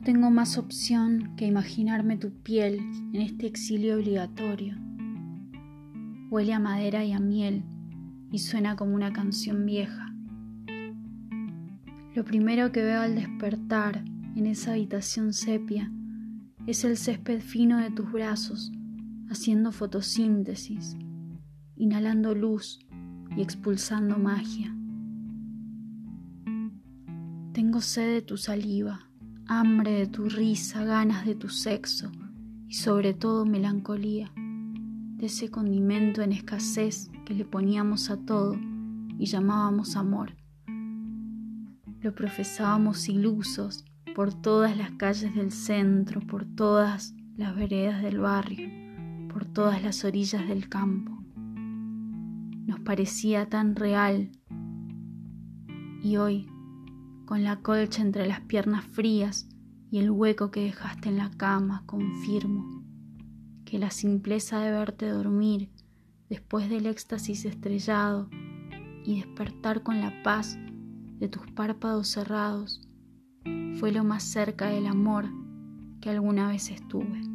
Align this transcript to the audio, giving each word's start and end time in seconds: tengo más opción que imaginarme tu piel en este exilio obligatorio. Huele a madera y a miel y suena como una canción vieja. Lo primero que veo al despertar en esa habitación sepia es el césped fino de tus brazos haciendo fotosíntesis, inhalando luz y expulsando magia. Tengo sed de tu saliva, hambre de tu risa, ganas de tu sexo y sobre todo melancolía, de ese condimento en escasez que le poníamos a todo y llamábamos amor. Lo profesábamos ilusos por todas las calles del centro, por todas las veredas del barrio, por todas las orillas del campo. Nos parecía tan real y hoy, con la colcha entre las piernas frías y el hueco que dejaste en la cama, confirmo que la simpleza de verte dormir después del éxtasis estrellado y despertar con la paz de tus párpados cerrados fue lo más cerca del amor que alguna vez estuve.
tengo 0.00 0.30
más 0.30 0.56
opción 0.56 1.36
que 1.36 1.46
imaginarme 1.46 2.16
tu 2.16 2.30
piel 2.30 2.78
en 3.12 3.20
este 3.20 3.46
exilio 3.46 3.96
obligatorio. 3.96 4.76
Huele 6.30 6.54
a 6.54 6.58
madera 6.58 7.04
y 7.04 7.12
a 7.12 7.20
miel 7.20 7.62
y 8.30 8.38
suena 8.38 8.74
como 8.74 8.94
una 8.94 9.12
canción 9.12 9.66
vieja. 9.66 10.14
Lo 12.14 12.24
primero 12.24 12.72
que 12.72 12.82
veo 12.82 13.02
al 13.02 13.14
despertar 13.14 14.02
en 14.34 14.46
esa 14.46 14.72
habitación 14.72 15.34
sepia 15.34 15.92
es 16.66 16.84
el 16.84 16.96
césped 16.96 17.40
fino 17.40 17.78
de 17.78 17.90
tus 17.90 18.10
brazos 18.10 18.72
haciendo 19.28 19.72
fotosíntesis, 19.72 20.96
inhalando 21.76 22.34
luz 22.34 22.78
y 23.36 23.42
expulsando 23.42 24.18
magia. 24.18 24.74
Tengo 27.52 27.82
sed 27.82 28.14
de 28.14 28.22
tu 28.22 28.38
saliva, 28.38 29.11
hambre 29.46 29.92
de 29.92 30.06
tu 30.06 30.28
risa, 30.28 30.84
ganas 30.84 31.26
de 31.26 31.34
tu 31.34 31.48
sexo 31.48 32.10
y 32.68 32.74
sobre 32.74 33.14
todo 33.14 33.44
melancolía, 33.44 34.32
de 34.36 35.26
ese 35.26 35.50
condimento 35.50 36.22
en 36.22 36.32
escasez 36.32 37.10
que 37.24 37.34
le 37.34 37.44
poníamos 37.44 38.10
a 38.10 38.16
todo 38.16 38.56
y 39.18 39.26
llamábamos 39.26 39.96
amor. 39.96 40.34
Lo 42.00 42.14
profesábamos 42.14 43.08
ilusos 43.08 43.84
por 44.14 44.34
todas 44.34 44.76
las 44.76 44.90
calles 44.92 45.34
del 45.34 45.52
centro, 45.52 46.20
por 46.20 46.44
todas 46.44 47.14
las 47.36 47.54
veredas 47.54 48.02
del 48.02 48.18
barrio, 48.18 48.68
por 49.32 49.44
todas 49.44 49.82
las 49.82 50.04
orillas 50.04 50.46
del 50.48 50.68
campo. 50.68 51.22
Nos 52.66 52.80
parecía 52.80 53.48
tan 53.48 53.76
real 53.76 54.30
y 56.02 56.16
hoy, 56.16 56.48
con 57.32 57.44
la 57.44 57.60
colcha 57.62 58.02
entre 58.02 58.26
las 58.26 58.42
piernas 58.42 58.84
frías 58.84 59.48
y 59.90 60.00
el 60.00 60.10
hueco 60.10 60.50
que 60.50 60.64
dejaste 60.64 61.08
en 61.08 61.16
la 61.16 61.30
cama, 61.30 61.82
confirmo 61.86 62.84
que 63.64 63.78
la 63.78 63.90
simpleza 63.90 64.60
de 64.60 64.70
verte 64.70 65.08
dormir 65.08 65.70
después 66.28 66.68
del 66.68 66.84
éxtasis 66.84 67.46
estrellado 67.46 68.28
y 69.06 69.16
despertar 69.16 69.82
con 69.82 69.98
la 70.02 70.22
paz 70.22 70.58
de 71.20 71.28
tus 71.28 71.50
párpados 71.52 72.08
cerrados 72.08 72.86
fue 73.76 73.92
lo 73.92 74.04
más 74.04 74.24
cerca 74.24 74.66
del 74.66 74.86
amor 74.86 75.24
que 76.02 76.10
alguna 76.10 76.48
vez 76.48 76.70
estuve. 76.70 77.31